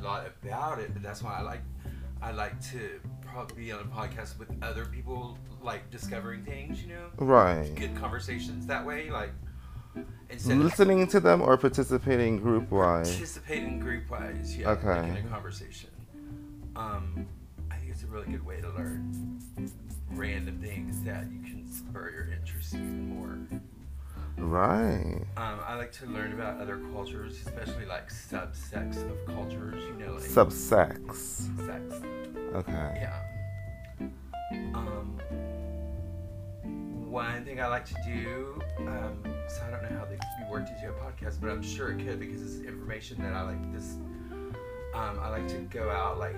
[0.00, 1.62] a lot about it, but that's why I like
[2.20, 6.88] I like to probably be on a podcast with other people like discovering things, you
[6.88, 7.06] know?
[7.16, 7.72] Right.
[7.74, 9.30] Good conversations that way, like
[10.44, 13.10] listening to them or participating group wise.
[13.10, 14.70] Participating group wise, yeah.
[14.70, 15.00] Okay.
[15.00, 15.90] Like in a conversation.
[16.76, 17.26] Um,
[17.70, 19.40] I think it's a really good way to learn
[20.12, 23.38] random things that you can spur your interest even more.
[24.38, 25.24] Right.
[25.36, 29.82] Um, I like to learn about other cultures, especially like subsects of cultures.
[29.84, 31.48] You know, like subsects.
[31.66, 32.02] Sex.
[32.54, 32.72] Okay.
[32.72, 33.20] Yeah.
[34.74, 35.18] Um,
[37.10, 40.50] one thing I like to do, um, so I don't know how they could be
[40.50, 43.72] worked into a podcast, but I'm sure it could because it's information that I like.
[43.72, 43.96] This,
[44.94, 46.36] um, I like to go out like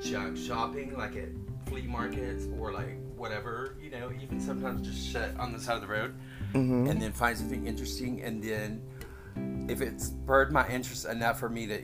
[0.00, 1.28] junk shopping, like at
[1.66, 5.82] flea markets or like whatever, you know, even sometimes just shut on the side of
[5.82, 6.14] the road
[6.54, 6.86] mm-hmm.
[6.86, 8.22] and then find something interesting.
[8.22, 8.82] And then
[9.68, 11.82] if it's spurred my interest enough for me to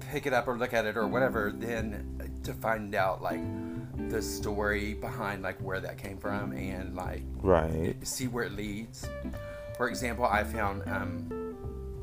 [0.00, 3.40] pick it up or look at it or whatever, then to find out like
[4.10, 9.08] the story behind like where that came from and like right see where it leads.
[9.76, 11.56] For example, I found um,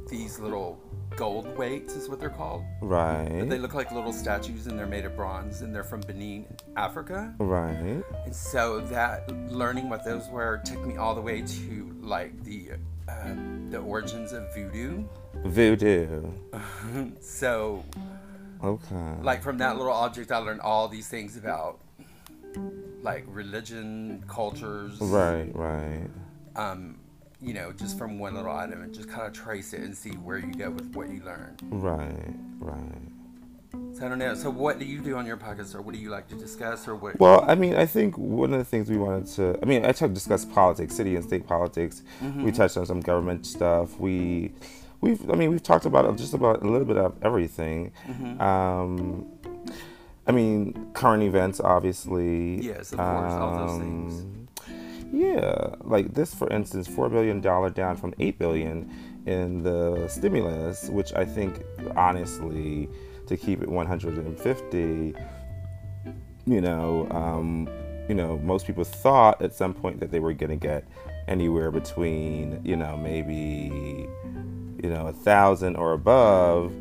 [0.09, 0.79] these little
[1.15, 2.63] gold weights is what they're called.
[2.81, 3.45] Right.
[3.47, 7.33] They look like little statues and they're made of bronze and they're from Benin, Africa.
[7.39, 8.03] Right.
[8.25, 12.71] And so that learning what those were took me all the way to like the
[13.07, 13.35] uh,
[13.69, 15.03] the origins of voodoo.
[15.45, 16.31] Voodoo.
[17.21, 17.83] so.
[18.63, 19.13] Okay.
[19.21, 21.79] Like from that little object, I learned all these things about
[23.01, 24.99] like religion, cultures.
[24.99, 25.51] Right.
[25.53, 26.07] Right.
[26.55, 26.97] Um,
[27.45, 30.11] you know, just from one little item and just kind of trace it and see
[30.11, 31.55] where you go with what you learn.
[31.69, 33.01] Right, right.
[33.93, 34.33] So I don't know.
[34.33, 36.87] So what do you do on your podcast, or what do you like to discuss,
[36.87, 37.19] or what?
[37.19, 39.91] Well, I mean, I think one of the things we wanted to, I mean, I
[39.91, 42.01] tried to discuss politics, city and state politics.
[42.21, 42.43] Mm-hmm.
[42.43, 43.99] We touched on some government stuff.
[43.99, 44.51] We,
[45.01, 47.91] we've, I mean, we've talked about just about a little bit of everything.
[48.07, 48.41] Mm-hmm.
[48.41, 49.25] Um,
[50.25, 52.61] I mean, current events, obviously.
[52.61, 54.44] Yes, of course, um, all those um, things
[55.11, 58.91] yeah, like this, for instance, four billion dollar down from eight billion
[59.25, 61.63] in the stimulus, which I think,
[61.95, 62.89] honestly,
[63.27, 65.15] to keep it 150,
[66.45, 67.67] you know, um,
[68.07, 70.85] you know, most people thought at some point that they were going to get
[71.27, 74.07] anywhere between, you know, maybe,
[74.83, 76.71] you know, a thousand or above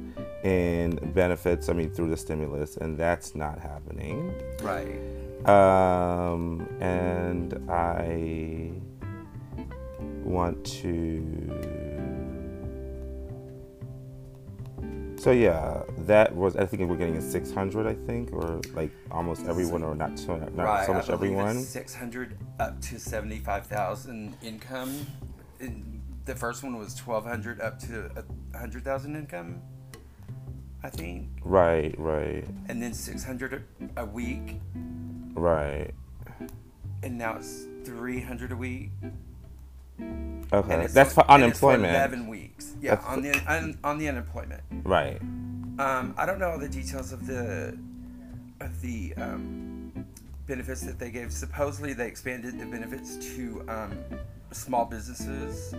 [0.45, 1.71] in benefits.
[1.71, 4.35] I mean, through the stimulus, and that's not happening.
[4.63, 5.01] Right.
[5.47, 8.73] Um, and I
[10.25, 11.51] want to.
[15.17, 16.57] So yeah, that was.
[16.57, 17.87] I think we're getting a 600.
[17.87, 21.61] I think, or like almost everyone, or not so not right, so much everyone.
[21.61, 25.07] 600 up to 75,000 income.
[26.25, 28.11] The first one was 1,200 up to
[28.53, 29.61] 100,000 income.
[30.83, 31.29] I think.
[31.43, 32.45] Right, right.
[32.69, 33.65] And then 600
[33.97, 34.61] a week
[35.35, 35.93] Right.
[37.03, 38.91] And now it's three hundred a week.
[40.53, 41.85] Okay, that's for unemployment.
[41.85, 42.75] For Eleven weeks.
[42.81, 44.63] Yeah, that's on the on the unemployment.
[44.85, 45.21] Right.
[45.21, 47.77] Um, I don't know all the details of the
[48.61, 50.07] of the um,
[50.47, 51.33] benefits that they gave.
[51.33, 53.99] Supposedly, they expanded the benefits to um,
[54.53, 55.75] small businesses.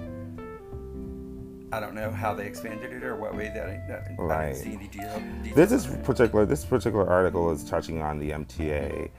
[1.76, 4.40] I don't know how they expanded it or what way that I, right.
[4.40, 5.22] I didn't see any detail,
[5.54, 6.46] This is particular.
[6.46, 9.12] This particular article is touching on the MTA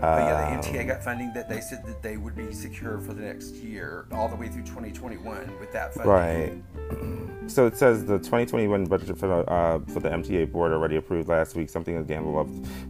[0.00, 2.98] but yeah, the MTA um, got funding that they said that they would be secure
[2.98, 6.62] for the next year, all the way through 2021 with that funding.
[6.90, 7.43] Right.
[7.46, 11.28] So it says the 2021 budget for the, uh, for the MTA board already approved
[11.28, 12.48] last week something a gamble of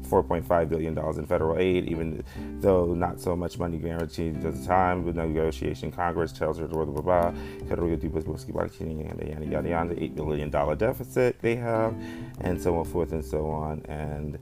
[0.09, 2.23] 4.5 billion dollars in federal aid, even
[2.61, 5.05] though not so much money guaranteed at the time.
[5.05, 7.33] With negotiation, Congress tells her blah blah blah.
[7.69, 10.03] Yada yada yada.
[10.03, 11.95] Eight billion dollar deficit they have,
[12.41, 13.83] and so on forth and so on.
[13.89, 14.39] And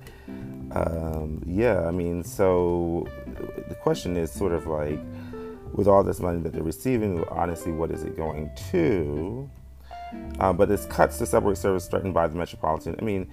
[0.72, 3.06] um, yeah, I mean, so
[3.68, 5.00] the question is sort of like,
[5.72, 9.50] with all this money that they're receiving, honestly, what is it going to?
[10.38, 12.96] Uh, but it's cuts the subway service threatened by the metropolitan.
[12.98, 13.28] I mean,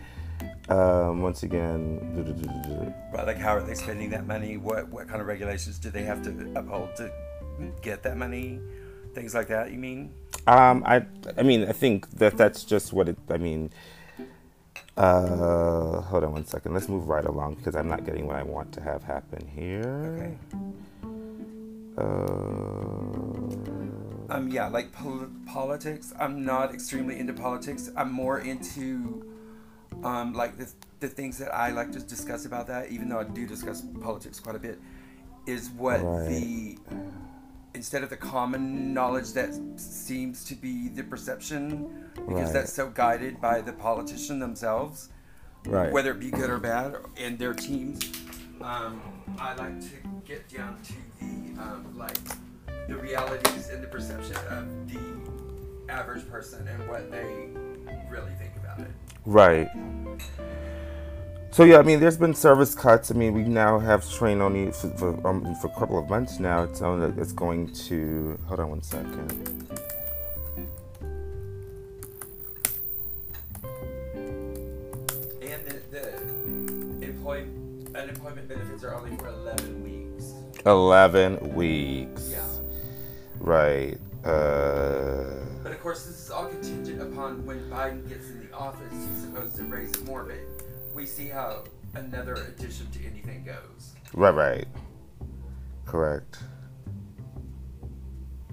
[0.69, 3.25] um, once again, right?
[3.25, 4.57] Like, how are they spending that money?
[4.57, 7.11] What what kind of regulations do they have to uphold to
[7.81, 8.59] get that money?
[9.13, 9.71] Things like that.
[9.71, 10.11] You mean?
[10.47, 11.05] Um, I
[11.37, 13.17] I mean, I think that that's just what it.
[13.29, 13.71] I mean.
[14.95, 16.73] Uh, hold on one second.
[16.73, 20.17] Let's move right along because I'm not getting what I want to have happen here.
[20.19, 20.37] Okay.
[21.97, 23.28] Uh,
[24.29, 26.13] um, yeah, like pol- politics.
[26.19, 27.89] I'm not extremely into politics.
[27.95, 29.25] I'm more into
[30.03, 33.23] um, like the, the things that I like to discuss about that, even though I
[33.23, 34.79] do discuss politics quite a bit,
[35.45, 36.27] is what right.
[36.29, 36.77] the
[37.75, 42.53] instead of the common knowledge that seems to be the perception, because Right.
[42.53, 45.09] that's so guided by the politician themselves,
[45.65, 45.91] Right.
[45.91, 47.99] whether it be good or bad, and their teams.
[48.59, 48.99] Um,
[49.39, 52.17] I like to get down to the um, like
[52.89, 54.99] the realities and the perception of the
[55.91, 57.49] average person and what they
[58.09, 58.91] really think about it.
[59.25, 59.69] Right.
[61.51, 63.11] So yeah, I mean, there's been service cuts.
[63.11, 66.39] I mean, we now have train only for, for, um, for a couple of months
[66.39, 66.63] now.
[66.63, 69.67] It's only it's going to hold on one second.
[75.41, 77.45] And the, the employ,
[77.95, 80.33] unemployment benefits are only for 11 weeks.
[80.65, 82.29] Eleven weeks.
[82.31, 82.38] Yeah.
[83.39, 83.97] Right.
[84.23, 85.45] Uh.
[85.63, 88.91] But of course, this is all contingent upon when Biden gets in the office.
[88.91, 90.37] He's supposed to raise it more, but
[90.93, 91.63] we see how
[91.95, 93.93] another addition to anything goes.
[94.13, 94.33] Right.
[94.33, 94.67] Right.
[95.85, 96.39] Correct.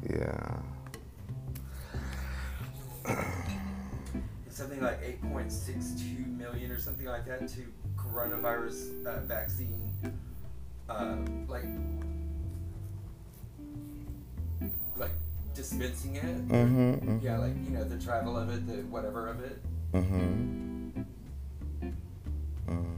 [0.09, 0.59] Yeah.
[4.47, 9.93] It's something like 8.62 million or something like that to coronavirus uh, vaccine.
[10.89, 11.17] Uh,
[11.47, 11.67] like,
[15.57, 16.49] dispensing it.
[16.49, 17.19] Mm-hmm.
[17.25, 19.63] Yeah, like you know the travel of it, the whatever of it.
[19.93, 21.01] Mm-hmm.
[22.69, 22.97] Mm-hmm.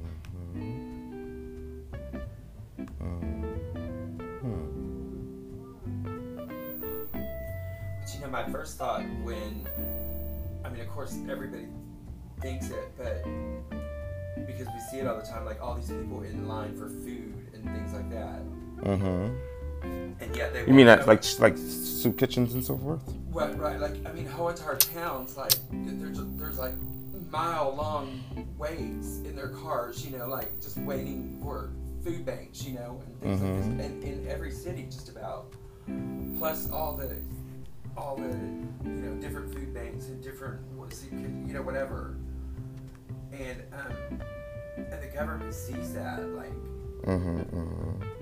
[8.00, 9.66] But you know, my first thought when,
[10.64, 11.66] I mean, of course, everybody
[12.40, 13.24] thinks it, but
[14.46, 17.50] because we see it all the time, like all these people in line for food
[17.54, 18.42] and things like that,
[18.82, 19.34] Mm-hmm.
[20.20, 20.66] And yet they.
[20.66, 23.02] You mean that like like soup kitchens and so forth?
[23.30, 23.78] Right, right.
[23.80, 26.74] Like I mean, whole entire towns, like there's there's like
[27.30, 28.24] mile long
[28.56, 31.70] waits in their cars, you know, like just waiting for
[32.02, 33.76] food banks, you know, and things like Mhm.
[33.78, 35.52] this, and in every city, just about.
[36.38, 37.16] Plus all the
[37.96, 38.28] all the
[38.88, 42.14] you know different food banks and different what is it, you know whatever,
[43.32, 44.20] and um
[44.76, 46.52] and the government sees that like.
[47.04, 47.38] Mm-hmm.
[47.40, 48.17] mm-hmm.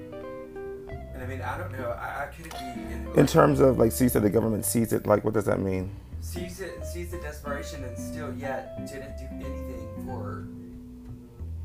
[1.15, 1.91] And I mean, I don't know.
[1.91, 5.07] I, I couldn't be in, In terms of like, see, so the government sees it.
[5.07, 5.91] Like, what does that mean?
[6.21, 10.45] sees it sees the desperation and still yet didn't do anything for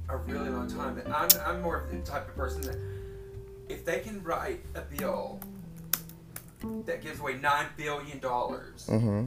[0.08, 0.94] a really long time.
[0.96, 2.78] But I'm I'm more of the type of person that
[3.70, 5.40] if they can write a bill
[6.86, 9.26] that gives away nine billion dollars, Mm-hmm.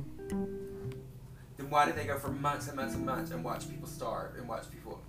[1.57, 4.37] then why do they go for months and months and months and watch people starve
[4.37, 5.01] and watch people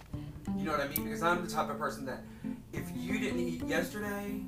[0.57, 1.03] you know what I mean?
[1.03, 2.23] Because I'm the type of person that
[2.73, 4.41] if you didn't eat yesterday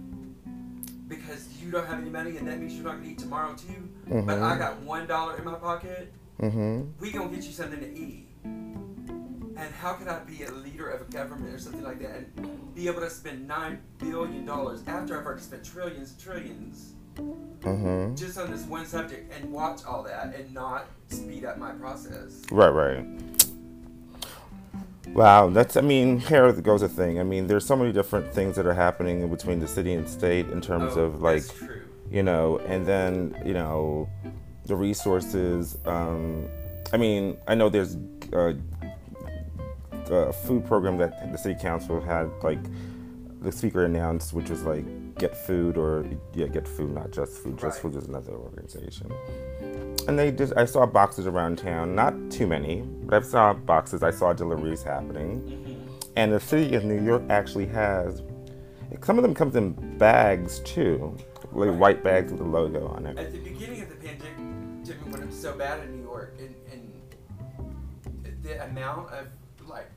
[1.27, 3.89] because you don't have any money and that means you're not gonna eat tomorrow too,
[4.07, 4.41] but Mhm.
[4.43, 6.81] I got one dollar in my pocket, Mm-hmm.
[6.99, 8.27] we gonna get you something to eat.
[8.43, 12.75] And how could I be a leader of a government or something like that and
[12.75, 16.93] be able to spend nine billion dollars after I've already spent trillions and trillions
[17.61, 18.13] Mm-hmm.
[18.13, 22.43] just on this one subject and watch all that and not speed up my process?
[22.51, 23.03] Right, right.
[25.13, 25.75] Wow, that's.
[25.77, 27.19] I mean, here goes a thing.
[27.19, 30.47] I mean, there's so many different things that are happening between the city and state
[30.49, 31.43] in terms Oh, of like,
[32.11, 34.07] you know, and then you know,
[34.65, 35.77] the resources.
[35.85, 36.47] Um,
[36.93, 37.97] I mean, I know there's
[38.31, 38.53] uh,
[40.11, 42.59] a food program that the city council had like
[43.41, 44.85] the speaker announced, which was like
[45.17, 46.05] get food or
[46.35, 47.57] yeah, get food, not just food.
[47.57, 47.91] Just Right.
[47.93, 49.11] food is another organization.
[50.07, 54.03] And they just, I saw boxes around town, not too many, but I saw boxes.
[54.03, 55.41] I saw deliveries happening.
[55.41, 55.87] Mm-hmm.
[56.15, 58.23] And the city of New York actually has,
[59.03, 61.15] some of them comes in bags too,
[61.51, 61.77] like Right.
[61.77, 63.17] white bags with a logo on it.
[63.17, 64.33] At the beginning of the pandemic,
[65.11, 69.27] when it was so bad in New York, and, and the amount of
[69.67, 69.89] like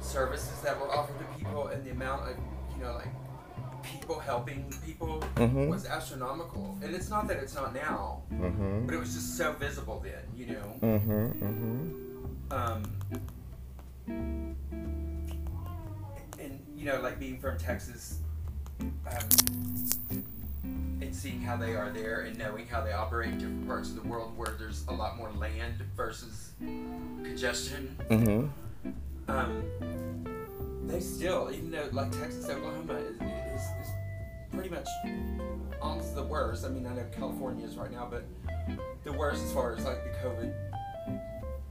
[0.00, 2.36] services that were offered to people, and the amount of
[2.74, 3.08] you know like
[3.92, 5.68] people helping people Mhm.
[5.68, 6.76] was astronomical.
[6.82, 8.86] And it's not that it's not now, Mm-hmm.
[8.86, 10.76] but it was just so visible then, you know.
[10.82, 11.44] Mm-hmm.
[11.44, 12.52] Mm-hmm.
[12.52, 12.82] Um,
[16.38, 18.18] and you know, like being from Texas,
[18.80, 18.94] um,
[21.00, 23.96] and seeing how they are there, and knowing how they operate in different parts of
[23.96, 27.96] the world where there's a lot more land versus congestion.
[28.10, 28.46] Mm-hmm.
[29.30, 29.62] Um,
[30.86, 33.00] they still, even though like Texas, Oklahoma
[34.68, 34.88] pretty much
[35.80, 36.64] almost the worst.
[36.64, 38.24] I mean, I know California is right now, but
[39.04, 40.52] the worst as far as like the COVID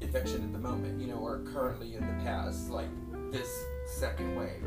[0.01, 2.87] infection at the moment, you know, or currently in the past, like
[3.31, 3.49] this
[3.87, 4.65] second wave,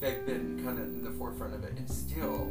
[0.00, 2.50] they've been kind of in the forefront of it, and still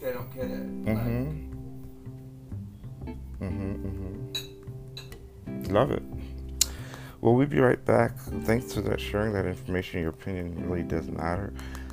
[0.00, 0.84] they don't get it.
[0.84, 1.50] Mm-hmm.
[3.40, 4.30] Mm-hmm.
[5.46, 5.72] Mm-hmm.
[5.72, 6.02] Love it.
[7.20, 8.16] Well, we'll be right back.
[8.18, 10.00] Thanks for that sharing that information.
[10.00, 11.52] Your opinion really does matter.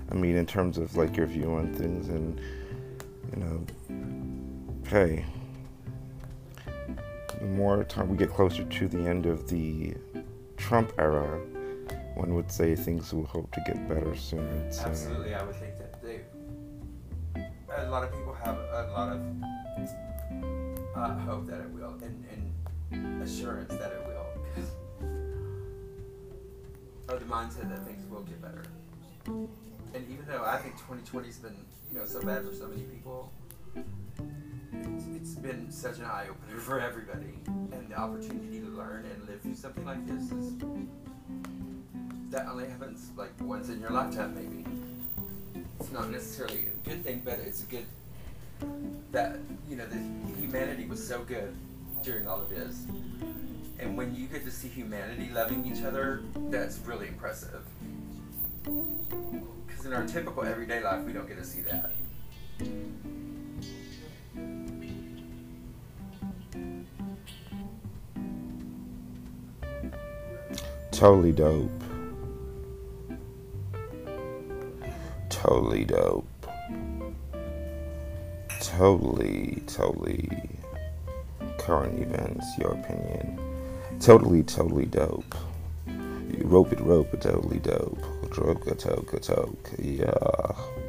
[0.10, 2.40] I mean, in terms of like your view on things, and
[3.36, 3.66] You know,
[4.88, 5.26] hey,
[7.40, 9.96] the more time we get closer to the end of the
[10.56, 11.40] Trump era,
[12.16, 14.90] one would say things will hope to get better sooner and sooner.
[14.90, 16.22] Absolutely, I would think that they.
[17.78, 19.22] A lot of people have a lot of
[20.96, 22.26] uh, hope that it will, and,
[22.92, 24.26] and assurance that it will,
[27.14, 28.64] or the mindset that things will get better.
[29.98, 31.56] And even though I think 2020's been,
[31.92, 33.32] you know, so bad for so many people,
[33.75, 39.27] it's, it's been such an eye opener for everybody, and the opportunity to learn and
[39.27, 40.54] live through something like this is
[42.30, 44.63] that only happens like once in your lifetime, maybe.
[45.80, 47.86] It's not necessarily a good thing, but it's a good
[49.12, 49.98] that you know the
[50.39, 51.56] humanity was so good
[52.04, 52.86] during all of this,
[53.80, 57.63] and when you get to see humanity loving each other, that's really impressive.
[59.78, 61.92] Because in our typical everyday life, we don't get to see that.
[70.92, 71.70] Totally dope.
[75.30, 76.26] Totally dope.
[78.60, 80.50] Totally, totally
[81.60, 83.40] current events, your opinion.
[84.00, 85.36] Totally, totally dope.
[86.40, 88.17] Rope it, rope it, totally dope.
[88.34, 90.87] Toke, toke, toke, yeah.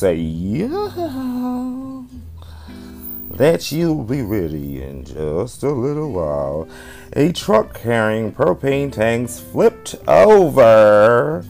[0.00, 0.16] Say
[3.36, 6.66] that you'll be ready in just a little while.
[7.12, 11.44] A truck carrying propane tanks flipped over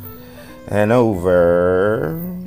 [0.66, 2.44] and over,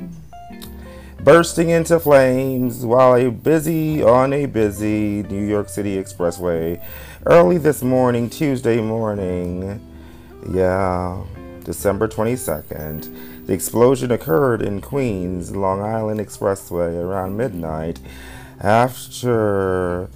[1.20, 6.84] bursting into flames while a busy on a busy New York City expressway
[7.24, 9.80] early this morning, Tuesday morning.
[10.52, 11.24] Yeah,
[11.64, 13.33] December 22nd.
[13.46, 18.00] The explosion occurred in Queens, Long Island Expressway around midnight
[18.58, 20.08] after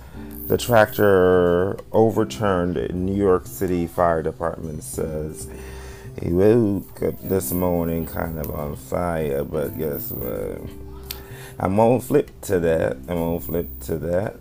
[0.46, 5.46] the tractor overturned, New York City Fire Department says.
[6.22, 10.62] He woke up this morning kind of on fire, but guess what?
[11.60, 12.96] I won't flip to that.
[13.08, 14.36] I won't flip to that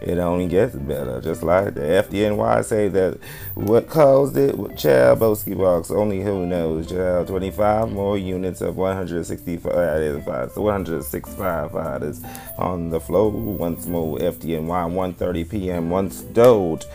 [0.00, 1.20] it only gets better.
[1.20, 3.18] Just like the FDNY say that
[3.54, 7.28] what caused it, child Boski Box, only who knows, child.
[7.28, 12.24] 25 more units of 165, uh, so 106 firefighters
[12.58, 13.30] on the floor.
[13.30, 15.90] Once more, FDNY, 1.30 p.m.
[15.90, 16.86] Once doled.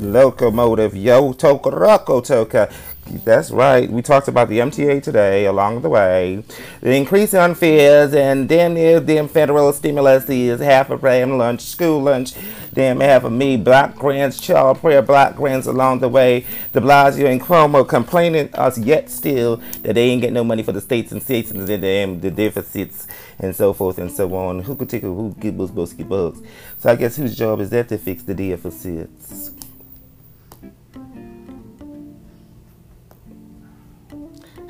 [0.00, 2.68] Locomotive, yo, toka, rocko, toka.
[3.06, 3.90] That's right.
[3.90, 6.42] We talked about the MTA today along the way.
[6.80, 11.60] The increase in fears and damn near them federal stimulus is half a ram lunch,
[11.60, 12.32] school lunch,
[12.72, 16.46] damn half of me, black grants, child prayer, black grants along the way.
[16.72, 20.72] De Blasio and Cuomo complaining us yet still that they ain't get no money for
[20.72, 23.06] the states and states and the damn the deficits
[23.38, 24.60] and so forth and so on.
[24.60, 26.40] Who could take a who give us bugs, bugs?
[26.78, 29.53] So I guess whose job is that to fix the deficits?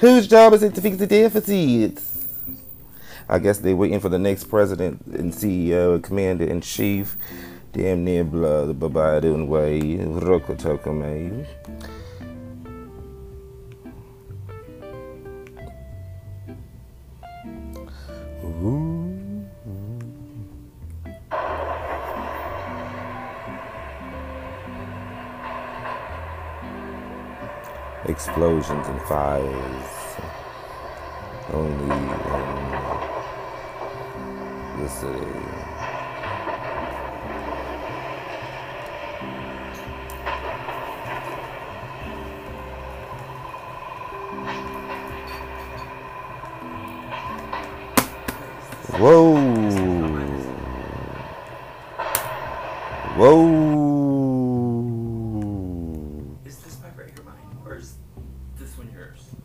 [0.04, 2.26] Whose job is it to fix the deficits?
[3.26, 7.16] I guess they're waiting for the next president and CEO, commander in chief.
[7.72, 11.46] Damn near blood, Babadun way, Rokotoka me.
[28.06, 29.86] Explosions and fires
[31.54, 32.06] only in
[34.78, 35.24] the city.
[48.98, 49.34] Whoa.
[53.16, 53.63] Whoa.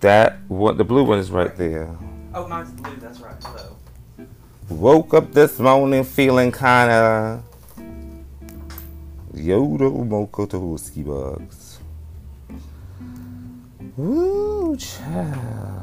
[0.10, 1.96] That what the blue one is right there.
[2.34, 2.96] Oh, mine's blue.
[2.96, 3.36] That's right.
[3.44, 3.76] Hello.
[4.68, 7.44] Woke up this morning feeling kind of
[9.36, 11.78] Yoda Mokoto ski bugs.
[13.96, 15.79] Woo, child.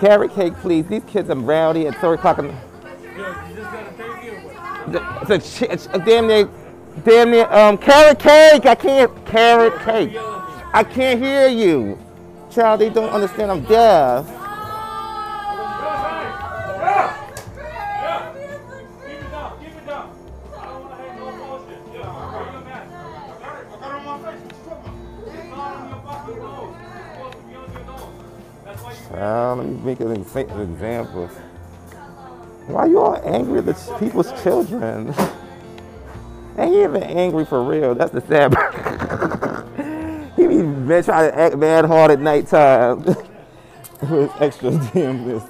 [0.00, 0.86] Carrot cake, please.
[0.86, 2.54] These kids are rowdy at 3 o'clock in the...
[4.88, 6.48] The, the ch- damn near,
[7.04, 8.64] damn near, um, carrot cake.
[8.64, 10.16] I can't, carrot cake.
[10.72, 11.98] I can't hear you.
[12.50, 14.26] Child, they don't understand I'm deaf.
[30.34, 31.28] Me make an example.
[32.66, 35.14] Why you all angry at the people's children?
[36.58, 37.94] Ain't even angry for real.
[37.94, 38.74] That's the sad part.
[40.36, 40.56] he be
[41.02, 43.04] trying to act mad hard at nighttime.
[44.02, 45.44] With extra damn this.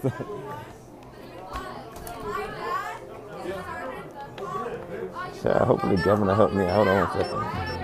[5.43, 6.65] Child, hopefully the governor help me.
[6.67, 7.78] Hold on second.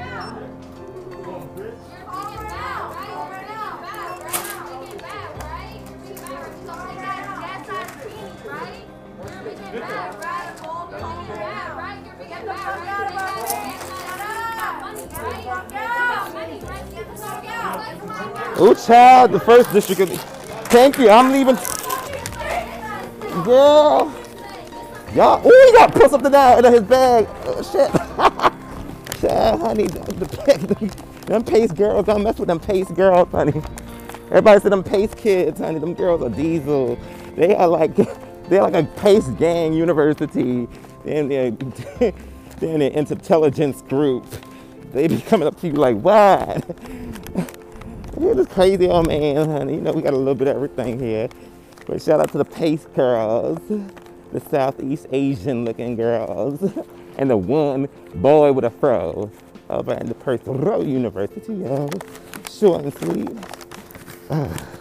[18.56, 20.00] Oh, child, the first district.
[20.02, 20.20] Of,
[20.68, 21.10] thank you.
[21.10, 21.56] I'm leaving.
[23.44, 24.12] Girl.
[25.14, 25.42] Y'all.
[25.44, 27.26] Oh, he got put something out in his bag.
[27.44, 27.90] Oh, shit.
[29.20, 29.86] child, honey.
[29.86, 32.06] The, the, them pace girls.
[32.06, 33.60] Don't mess with them pace girls, honey.
[34.26, 35.78] Everybody said them pace kids, honey.
[35.78, 36.98] Them girls are diesel.
[37.36, 37.94] They are like,
[38.48, 40.68] they're like a pace gang university.
[41.04, 41.50] And they're,
[42.60, 44.26] they're in an intelligence group.
[44.94, 46.64] They be coming up to you like, what?
[48.20, 49.74] You're this crazy old man, honey.
[49.74, 51.28] You know, we got a little bit of everything here.
[51.88, 53.58] But shout out to the Pace girls,
[54.32, 56.62] the Southeast Asian looking girls,
[57.18, 59.32] and the one boy with a fro
[59.68, 61.90] over at the Park Row University, y'all.
[62.48, 63.30] Short and sweet.
[64.30, 64.74] Ah.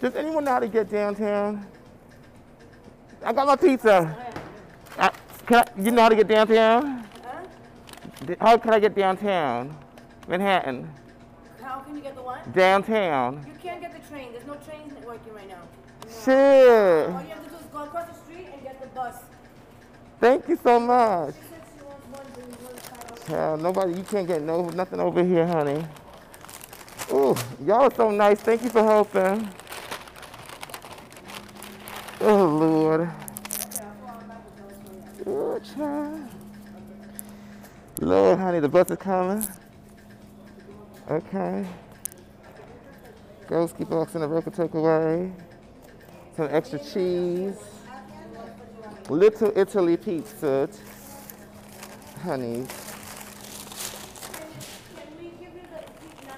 [0.00, 1.66] Does anyone know how to get downtown?
[3.22, 4.16] I got my pizza.
[4.98, 5.10] I,
[5.46, 7.06] can I, you know how to get downtown?
[8.26, 9.76] D- How can I get downtown?
[10.28, 10.90] Manhattan.
[11.62, 12.50] How can you get the what?
[12.54, 13.44] Downtown.
[13.46, 14.32] You can't get the train.
[14.32, 15.56] There's no trains working right now.
[16.06, 16.10] No.
[16.24, 17.10] Shit.
[17.10, 19.16] All you have to do is go across the street and get the bus.
[20.18, 21.34] Thank you so much.
[21.34, 23.22] She said she wants one, but you want five dollars.
[23.26, 25.84] Hell, nobody, you can't get no nothing over here, honey.
[27.12, 27.34] Ooh,
[27.66, 28.40] y'all are so nice.
[28.40, 29.48] Thank you for helping.
[32.22, 33.08] Oh Lord.
[35.26, 36.28] Oh, child.
[38.00, 39.46] Lord, honey, the bus is coming.
[41.10, 41.66] Okay.
[43.46, 45.32] Ghosty box in the Rokotoka way.
[46.36, 47.56] Some extra cheese.
[49.08, 50.68] Little Italy pizza.
[52.22, 52.66] Honey.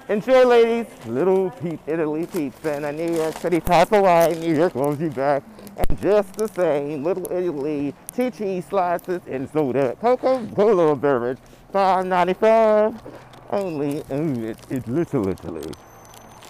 [0.09, 0.87] Enjoy, ladies.
[1.05, 4.39] Little Pete Italy pizza and a New York City type of wine.
[4.39, 5.43] New York loves you back.
[5.75, 11.39] And just the same, Little Italy, tea cheese slices and soda, Coca Cola beverage,
[11.71, 13.01] five ninety five.
[13.49, 15.71] Only, ooh, it, it's Little Italy.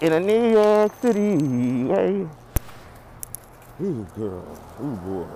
[0.00, 2.26] In a New York City way.
[3.82, 4.58] Ooh, girl.
[4.82, 5.26] Ooh, boy.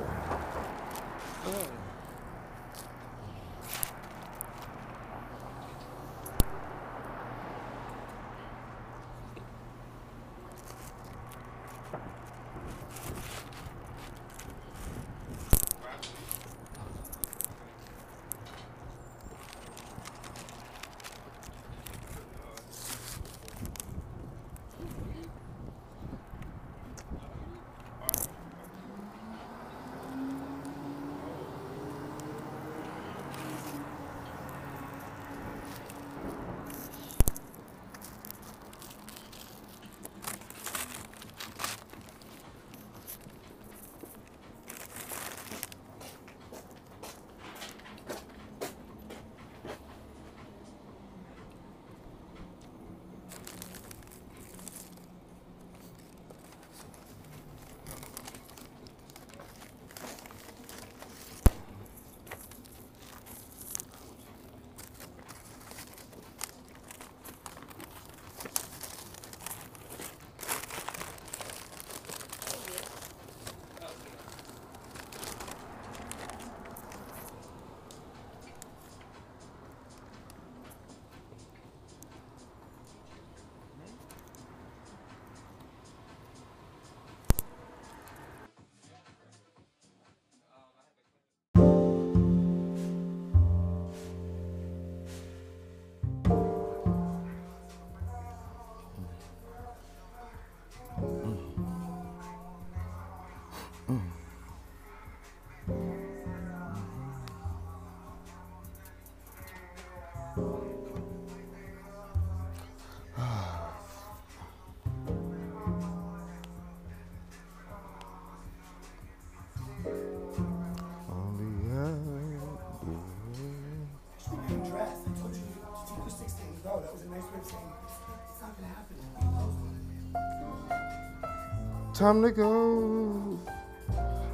[131.99, 133.41] Time to go.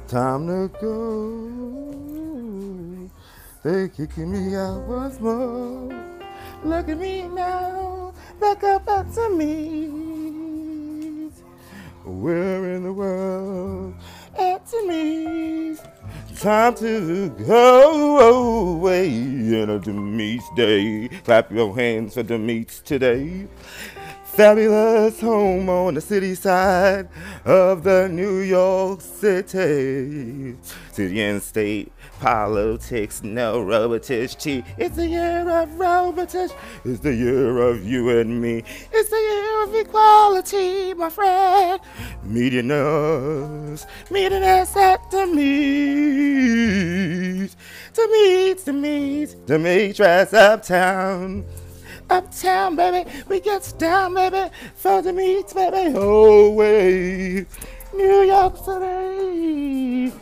[0.07, 1.49] Time to go.
[3.63, 5.91] They kicking me out once more.
[6.63, 8.13] Look at me now.
[8.39, 9.87] Back up at to me.
[12.03, 13.95] Where in the world?
[14.37, 15.75] At to me.
[16.37, 21.07] Time to go away in a Demeets day.
[21.23, 23.47] Clap your hands for Demeets today.
[24.35, 27.07] Fabulous home on the city side
[27.45, 30.57] of the New York City.
[30.91, 34.65] City and state politics, no Robotish tea.
[34.77, 36.51] It's the year of Robotish.
[36.83, 38.65] It's the year of you and me.
[38.91, 41.79] It's the year of equality, my friend.
[42.25, 46.65] Meeting us, meeting us at the meet.
[47.93, 51.45] To meet, to meet, to meet us uptown.
[52.09, 57.45] Uptown, baby, we gets down, baby, for the meets, baby, oh way.
[57.93, 60.13] New York City.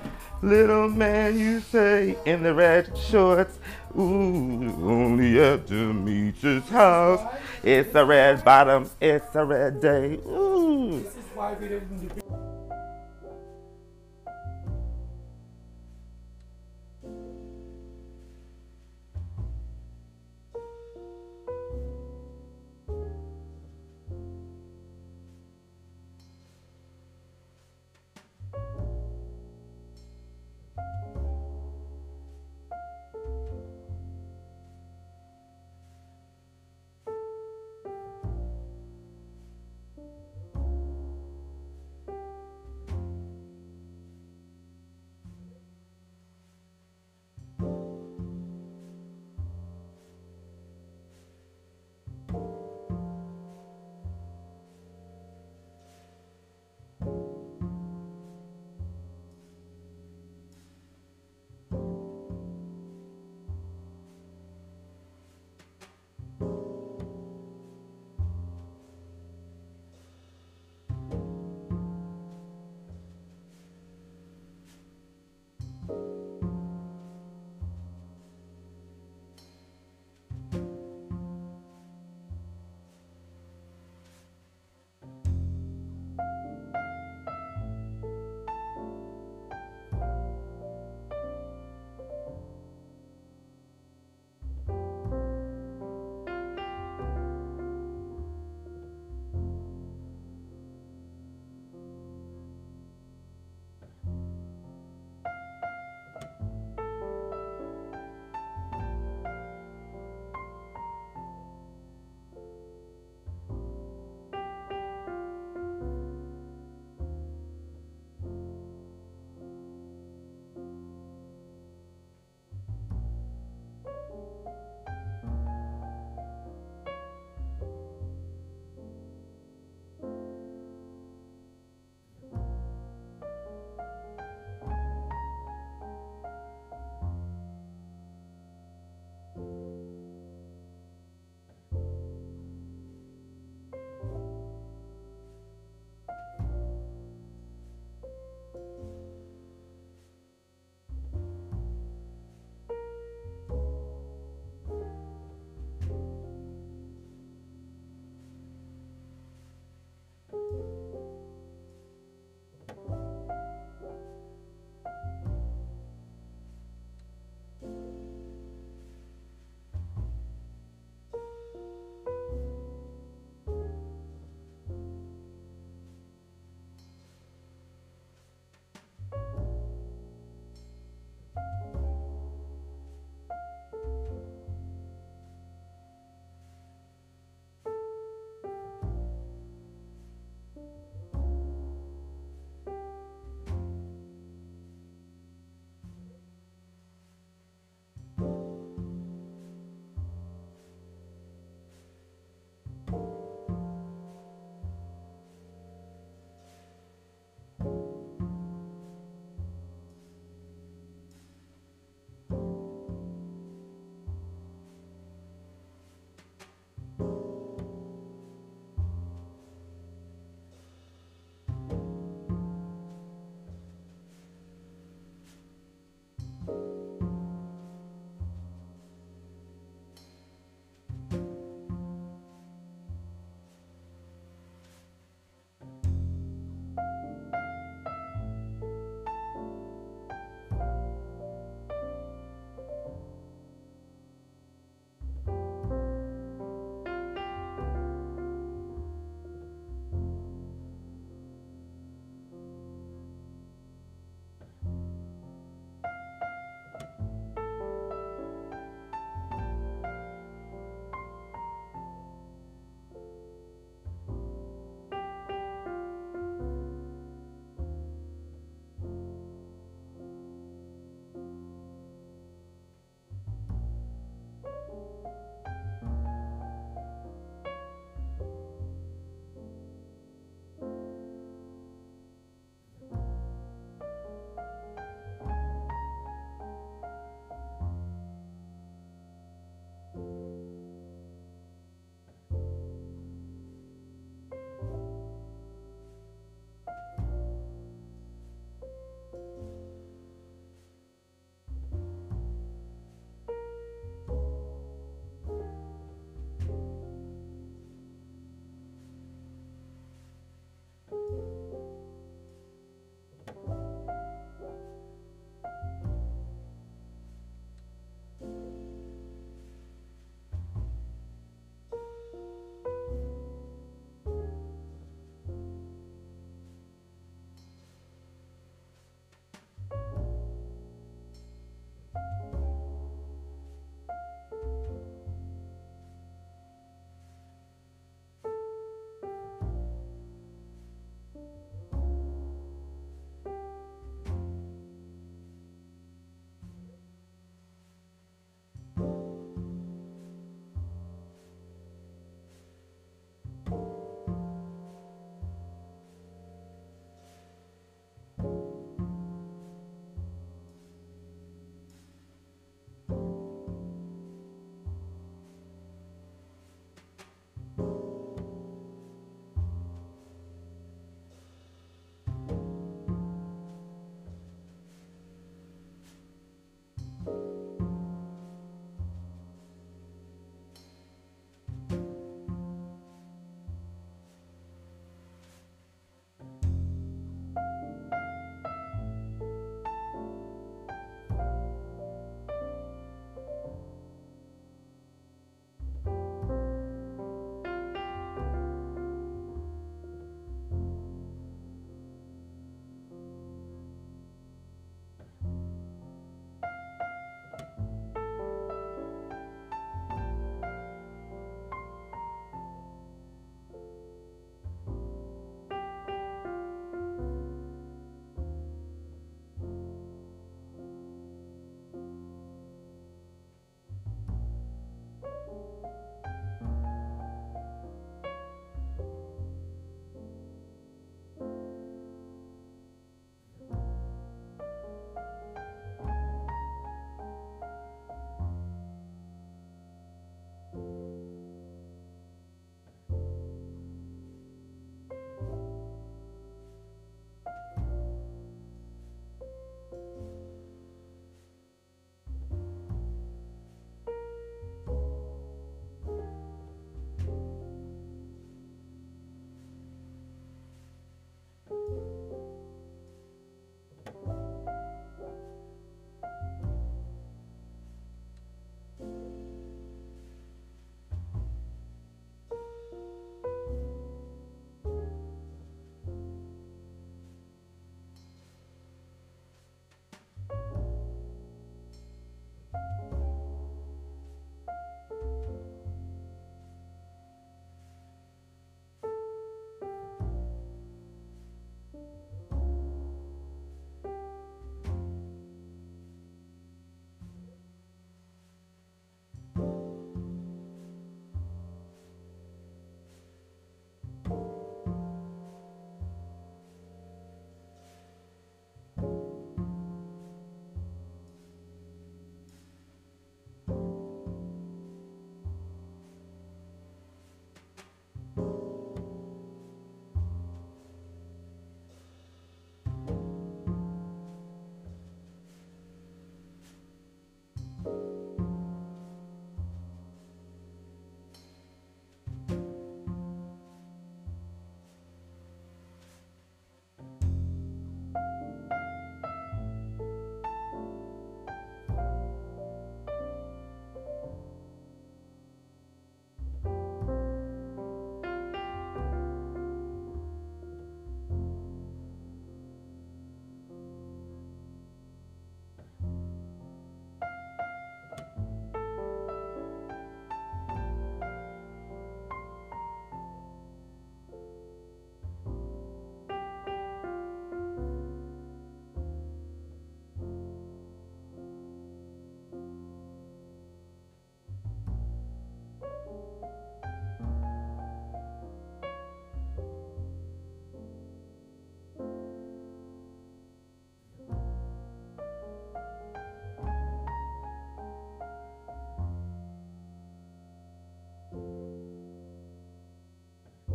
[0.42, 3.60] Little man, you say, in the red shorts.
[3.98, 7.22] Ooh, only at Demetrius' house.
[7.64, 10.20] It's a red bottom, it's a red day.
[10.26, 11.02] Ooh.
[11.04, 12.33] This is why we didn't.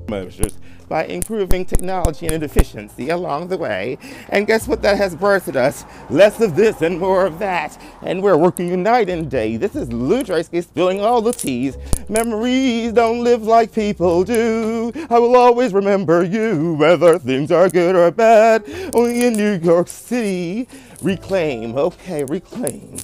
[0.08, 3.98] Measures by improving technology and efficiency along the way.
[4.30, 5.84] And guess what that has birthed us?
[6.10, 7.80] Less of this and more of that.
[8.02, 9.56] And we're working night and day.
[9.56, 11.76] This is Lew Dresky spilling all the teas.
[12.08, 14.92] Memories don't live like people do.
[15.10, 18.64] I will always remember you, whether things are good or bad.
[18.94, 20.68] Only in New York City.
[21.02, 22.96] Reclaim, okay, reclaim.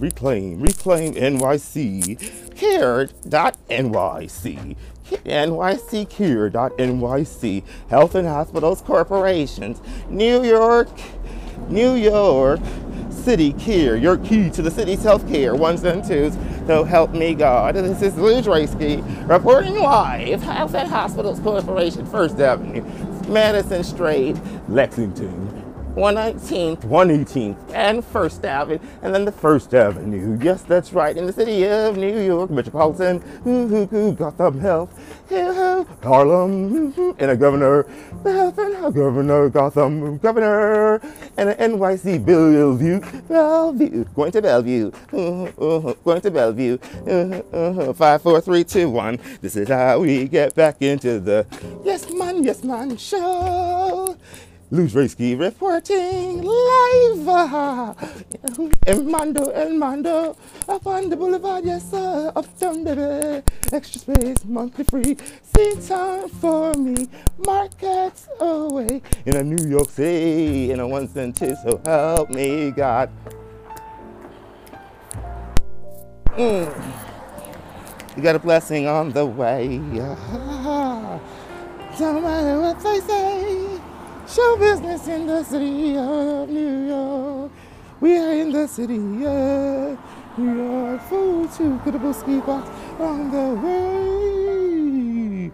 [0.00, 2.56] Reclaim, reclaim NYC.
[2.56, 3.16] Care.nyc.
[5.24, 7.64] NYCCare.nyc.
[7.88, 9.80] Health and Hospitals Corporations.
[10.08, 10.88] New York,
[11.68, 12.60] New York
[13.10, 13.96] City Care.
[13.96, 15.54] Your key to the city's health care.
[15.54, 16.36] Ones and twos.
[16.66, 17.74] So help me God.
[17.74, 20.42] This is Lew Dresky reporting live.
[20.42, 22.82] Health and Hospitals Corporation, First Avenue,
[23.28, 24.36] Madison Street,
[24.68, 25.49] Lexington.
[25.96, 30.38] 119th, 118th, and First Avenue, and then the First Avenue.
[30.40, 34.94] Yes, that's right, in the city of New York, metropolitan, ooh, ooh, ooh, Gotham Health,
[35.32, 37.86] ooh, Harlem, ooh, and a governor,
[38.24, 38.52] a
[38.92, 41.00] governor, Gotham governor,
[41.36, 46.78] and an NYC Bellevue, Bellevue, going to Bellevue, ooh, ooh, going to Bellevue,
[47.94, 49.18] five, four, three, two, one.
[49.40, 51.46] This is how we get back into the
[51.84, 54.16] Yes Man, Yes Man show.
[54.72, 57.96] Lew Dresky reporting live.
[58.86, 60.36] And Mando, and Mando,
[60.68, 63.42] up on the boulevard, yes sir, uptown baby.
[63.72, 67.08] Extra space, monthly free, seat time for me.
[67.44, 73.10] Markets away in a New York City, in a one cent so help me God.
[76.36, 76.94] Mm.
[78.16, 79.78] You got a blessing on the way.
[81.98, 83.69] Don't matter what they say.
[84.34, 87.50] Show business in the city of New York.
[88.00, 88.94] We are in the city
[89.26, 89.98] of
[90.38, 91.02] New York.
[91.08, 92.68] Food to Credible Ski Box
[93.00, 95.50] on the way.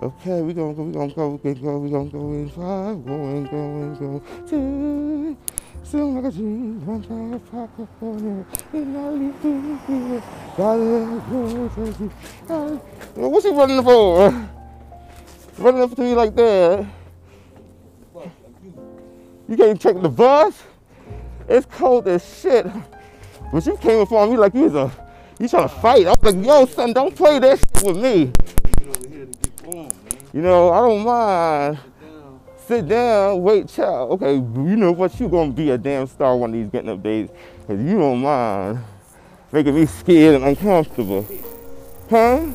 [0.00, 3.04] Okay, we gonna go, we gonna go, we gonna go, we gonna go in five,
[3.04, 5.36] going, going, go two.
[5.82, 10.22] Soon like a dream, one time, up on it, and I leave to here.
[12.46, 12.78] To
[13.16, 14.48] the- What's he running for?
[15.58, 17.01] Running up to me like that.
[19.52, 20.62] You can't take the bus.
[21.46, 22.66] It's cold as shit.
[23.52, 24.90] But you came up on me like you was a,
[25.38, 26.06] you trying to fight.
[26.06, 28.32] I was like, yo, son, don't play that shit with me.
[30.32, 31.78] You know, I don't mind.
[32.66, 34.12] Sit down, wait, child.
[34.12, 35.20] Okay, you know what?
[35.20, 37.28] You gonna be a damn star one of these getting up days.
[37.66, 38.82] Cause you don't mind
[39.52, 41.26] making me scared and uncomfortable.
[42.08, 42.46] Huh?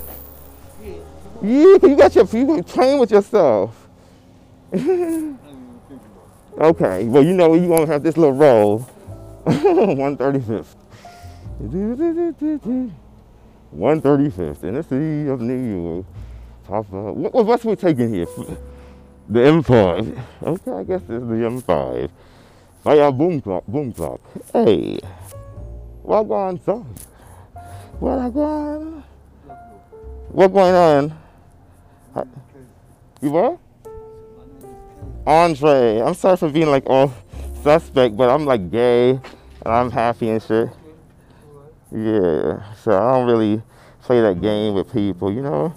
[1.44, 3.88] Yeah, you got your, you playing with yourself.
[6.60, 8.90] Okay, well, you know, you're gonna have this little roll.
[9.46, 10.76] 135th.
[13.76, 16.06] 135th in the city of New York.
[16.66, 18.26] Papa, what, what bus we taking here?
[19.30, 20.24] The M5.
[20.44, 22.10] Okay, I guess this is the M5.
[22.84, 24.20] Fire boom clock, boom clock.
[24.52, 25.00] Hey,
[26.02, 26.96] what going on?
[28.00, 29.04] What going
[30.30, 31.20] What going on?
[33.22, 33.60] You what?
[35.28, 36.00] Andre.
[36.00, 37.14] I'm sorry for being like all
[37.62, 39.22] suspect, but I'm like gay and
[39.66, 40.70] I'm happy and shit.
[41.92, 43.62] Yeah, so I don't really
[44.02, 45.74] play that game with people, you know?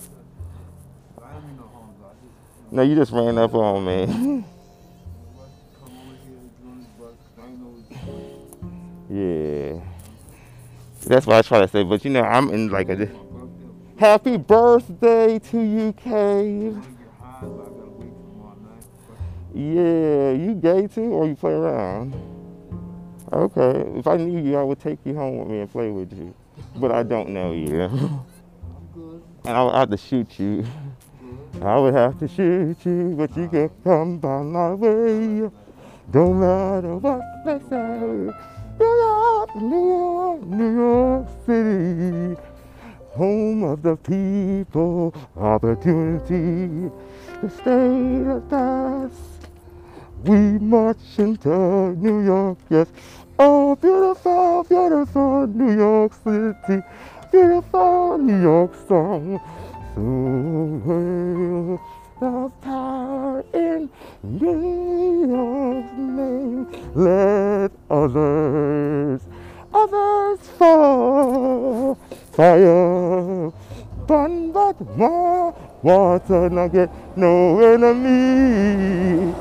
[2.70, 4.44] No, you just ran up on me.
[9.74, 9.80] yeah.
[11.06, 13.08] That's what I try to say, but you know, I'm in like a
[13.98, 16.86] happy birthday to you, Cave.
[19.54, 22.14] Yeah, you gay too, or you play around?
[23.32, 26.12] Okay, if I knew you, I would take you home with me and play with
[26.12, 26.34] you.
[26.76, 27.80] But I don't know you.
[29.44, 30.64] and I would have to shoot you.
[31.62, 35.50] I would have to shoot you, but you can come by my way.
[36.10, 38.32] Don't matter what they say.
[38.78, 42.40] New York, New York, New York City.
[43.10, 46.90] Home of the people, opportunity
[47.40, 49.39] to stay with us.
[50.24, 52.88] We march into New York, yes.
[53.38, 56.82] Oh, beautiful, beautiful New York City.
[57.32, 59.40] Beautiful New York song.
[59.94, 61.80] So
[62.20, 63.88] the power in
[64.22, 66.66] New York's name.
[66.94, 69.22] Let others,
[69.72, 71.94] others fall.
[72.32, 73.52] Fire,
[74.10, 75.54] burn but more
[75.84, 79.32] water, not get no enemy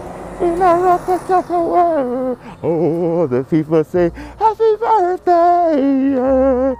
[0.45, 2.38] in a rocket world.
[2.61, 6.76] Oh, the people say, Happy birthday.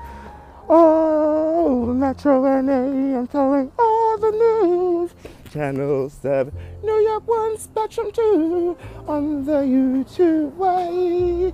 [0.70, 5.12] Oh, Metro NA, I'm telling all the news.
[5.52, 8.78] Channel 7, New York 1, Spectrum 2,
[9.08, 11.52] on the YouTube way.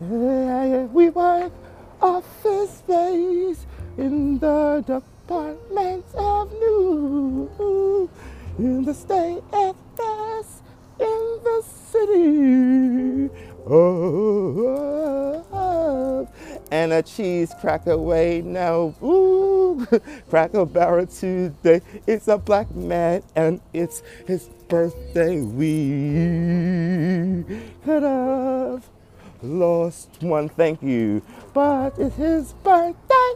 [0.00, 1.52] Yeah, we work
[2.00, 3.66] office space
[3.98, 4.84] in the
[5.26, 8.10] department of news
[8.58, 10.62] in the state best
[11.00, 13.30] in the city.
[13.66, 15.42] Oh,
[16.70, 18.94] and a cheese cracker way now.
[19.02, 19.86] Ooh,
[20.28, 21.80] cracker barrel today.
[22.06, 25.40] It's a black man and it's his birthday.
[25.40, 27.44] We
[27.84, 28.86] could have
[29.42, 31.22] lost one, thank you,
[31.54, 33.32] but it's his birthday.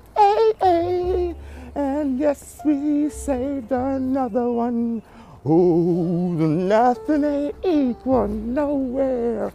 [1.79, 5.01] And yes, we saved another one.
[5.47, 9.53] Oh, nothing ain't equal nowhere.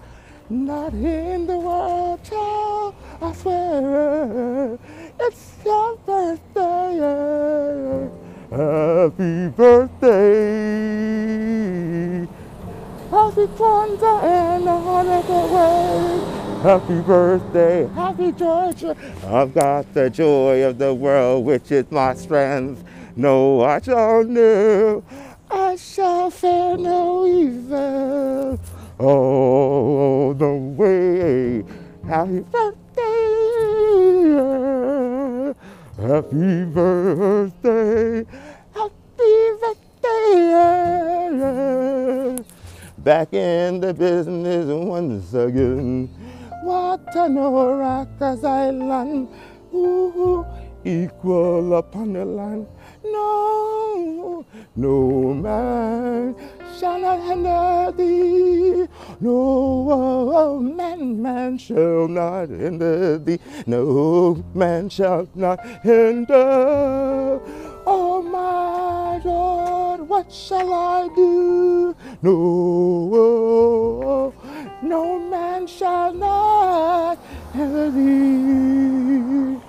[0.50, 4.80] Not in the world, child, I swear.
[5.20, 7.00] It's your birthday.
[8.52, 10.14] Happy birthday.
[13.12, 16.43] Happy Kwanzaa and a honorable way.
[16.64, 18.96] Happy birthday, happy Georgia.
[19.28, 22.82] I've got the joy of the world, which is my strength.
[23.18, 25.04] No, I shall know,
[25.52, 28.58] I shall fear no evil.
[28.98, 31.66] Oh, the way.
[32.08, 33.04] Happy birthday.
[36.00, 38.26] Happy birthday.
[38.74, 40.64] Happy birthday.
[43.00, 46.23] Back in the business once again.
[46.64, 48.08] Watanora
[48.44, 49.28] Island.
[49.74, 50.46] Ooh,
[50.86, 52.68] equal upon the land.
[53.04, 54.46] No,
[54.76, 56.36] no man
[56.80, 58.88] shall not hinder thee.
[59.20, 63.40] No man, man shall not hinder thee.
[63.66, 67.40] No man shall not hinder.
[67.86, 71.96] Oh my Lord, what shall I do?
[72.22, 74.34] No,
[74.82, 76.53] no man shall not
[77.54, 79.60] thee.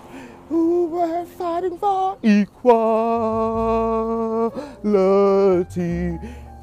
[0.48, 2.48] Who were fighting for equality.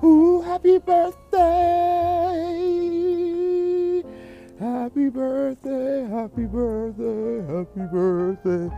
[0.03, 1.21] Ooh, happy birthday.
[4.59, 8.69] Happy birthday, happy birthday, happy birthday.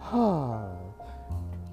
[0.00, 0.68] Ah,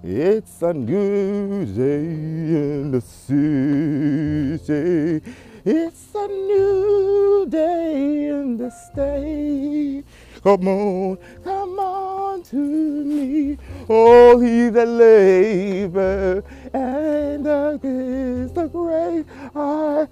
[0.04, 5.22] it's a new day in the city.
[5.68, 10.04] It's a new day in the state.
[10.44, 13.58] Come on, come on to me,
[13.90, 17.48] all he that labor and
[17.84, 20.08] is the great I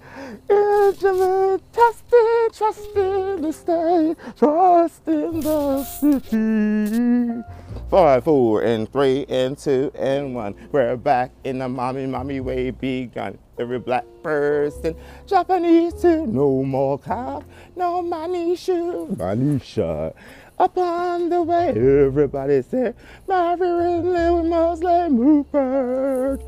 [0.50, 7.44] instrument tested, trust in the state, trust in the city.
[7.90, 10.56] Five, four, and three, and two, and one.
[10.72, 13.38] We're back in the mommy, mommy way begun.
[13.56, 14.96] Every black person,
[15.26, 16.26] Japanese too.
[16.26, 17.44] No more cop,
[17.76, 20.12] no manisha, manisha.
[20.58, 22.96] Upon the way, everybody said,
[23.28, 26.40] Marvin little Muslim Rupert.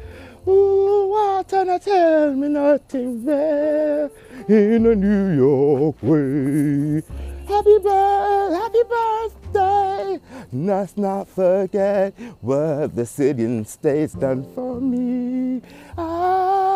[0.49, 4.11] Ooh, why trying to tell me nothing there
[4.49, 7.03] in a New York way?
[7.49, 10.21] Happy birthday, happy birthday.
[10.53, 15.63] Let's not forget what the city and state's done for me.
[15.99, 16.76] I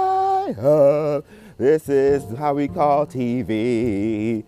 [1.58, 4.44] this is how we call TV.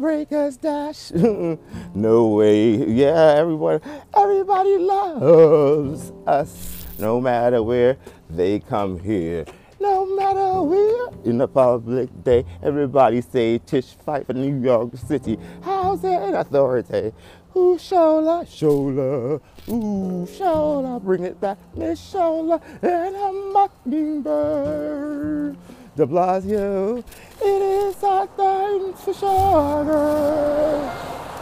[0.00, 1.12] Breakers Dash.
[1.94, 2.74] no way.
[2.86, 3.80] Yeah, everyone,
[4.16, 6.86] everybody loves us.
[6.98, 7.96] No matter where
[8.28, 9.44] they come here.
[9.80, 15.38] No matter where in the public day, everybody say Tish fight for New York City
[15.62, 17.12] Housing Authority.
[17.56, 25.56] Ooh, Shola, Shola, ooh, Shola, bring it back, Miss Shola, and a mockingbird.
[25.94, 26.98] De Blasio,
[27.40, 29.84] it is our time for sure.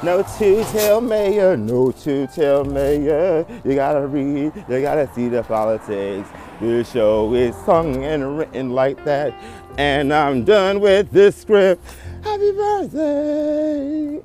[0.03, 3.47] No two-tail mayor, no two-tail mayor.
[3.65, 6.29] You gotta read, you gotta see the politics.
[6.61, 9.33] This show is sung and written like that.
[9.79, 11.83] And I'm done with this script.
[12.23, 14.21] Happy birthday.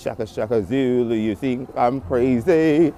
[0.00, 2.94] Shaka Shaka Zulu, you think I'm crazy?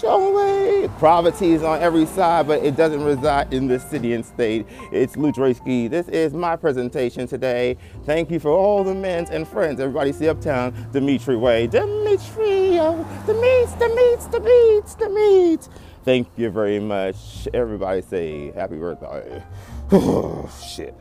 [0.00, 0.88] Show away.
[0.98, 4.66] Poverty is on every side, but it doesn't reside in the city and state.
[4.92, 5.90] It's Ludrasky.
[5.90, 7.76] This is my presentation today.
[8.04, 9.80] Thank you for all the men and friends.
[9.80, 11.66] Everybody see uptown, Dimitri Way.
[11.66, 15.68] Dimitri, oh, the meats, the meats, the meats, the meats.
[16.04, 17.48] Thank you very much.
[17.52, 19.42] Everybody say happy birthday.
[19.90, 20.94] Oh, shit.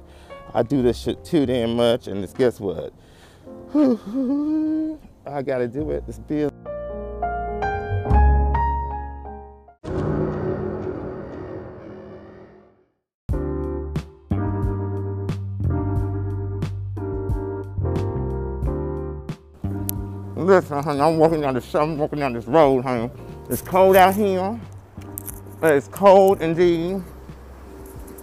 [0.53, 2.93] I do this shit too damn much, and it's, guess what?
[5.27, 6.03] I got to do it.
[6.07, 6.51] It's bill.
[20.35, 23.09] Listen, honey, I'm walking down this, I'm walking down this road, honey.
[23.49, 24.59] It's cold out here.
[25.63, 27.01] It's cold indeed.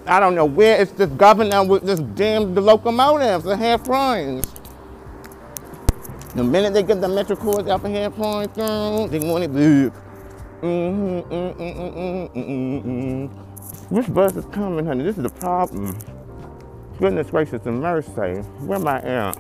[0.06, 4.51] I don't know where it's this governor with this damn locomotives and half runs.
[6.34, 9.50] The minute they get the metro cards out for half runs through, they want it
[9.52, 9.92] mm,
[10.62, 13.28] mm, mm, mm, mm, mm, mm.
[13.90, 15.04] Which bus is coming, honey?
[15.04, 15.94] This is the problem.
[16.98, 18.40] Goodness gracious and mercy.
[18.64, 19.38] Where am I at?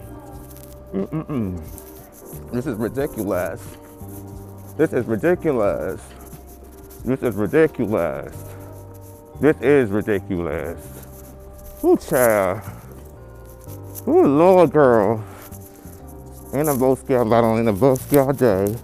[0.92, 1.62] Mm-mm-mm.
[2.52, 3.66] This is ridiculous.
[4.76, 6.02] This is ridiculous.
[7.04, 8.36] This is ridiculous.
[9.40, 10.78] This is ridiculous.
[11.82, 12.60] Ooh, child.
[14.06, 15.24] Ooh, Lord, girl.
[16.52, 18.76] And a Boy Scout battle in a Boy Scout day.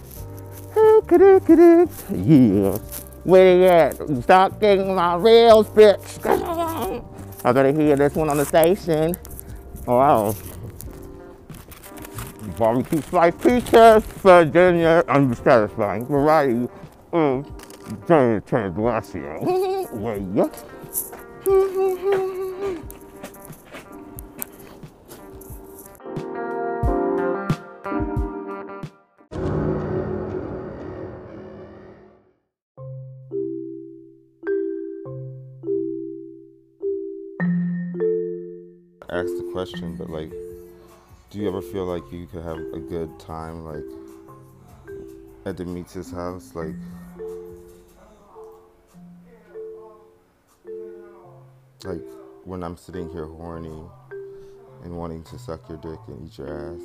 [1.11, 2.77] Yeah.
[3.23, 4.23] Where they at?
[4.23, 6.25] Stop getting my rails, bitch.
[7.45, 9.15] I better hear this one on the station.
[9.85, 10.35] Wow.
[12.57, 16.67] Barbecue slice pizzas, Virginia, unsatisfying variety
[17.13, 18.07] of mm.
[18.07, 19.91] Johnny Transglacio.
[19.93, 20.51] Where you?
[39.11, 40.29] Ask the question, but like,
[41.31, 43.83] do you ever feel like you could have a good time, like,
[45.47, 46.75] at Demetrius' house, like?
[51.83, 52.03] Like
[52.43, 53.81] when I'm sitting here horny
[54.83, 56.81] and wanting to suck your dick and eat your ass,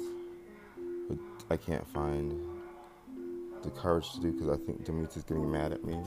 [1.08, 1.18] but
[1.50, 2.40] I can't find
[3.62, 6.00] the courage to do because I think Demetrius getting mad at me.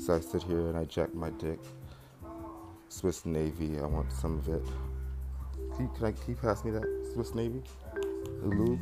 [0.00, 1.60] So I sit here and I jack my dick.
[2.90, 4.62] Swiss Navy, I want some of it.
[5.76, 6.84] Can you, can, I, can you pass me that
[7.14, 7.62] Swiss Navy?
[8.42, 8.80] The lube?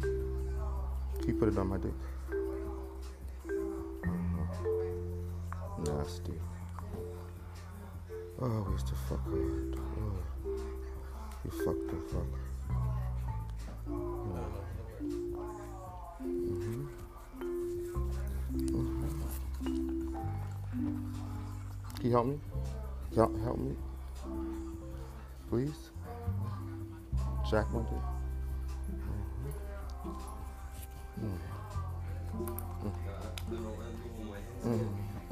[0.00, 1.92] Can you put it on my dick?
[3.46, 4.44] Mm-hmm.
[5.84, 6.32] Nasty.
[8.40, 9.20] Oh, where's the fuck?
[9.28, 10.16] Oh,
[11.44, 12.49] you fucked the fuck.
[22.20, 22.40] Help me?
[23.16, 23.74] Help, help me?
[25.48, 25.90] Please?
[27.50, 28.04] Jack my dick.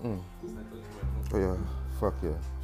[0.02, 0.20] Mm.
[1.34, 1.56] Oh yeah,
[2.00, 2.57] fuck yeah.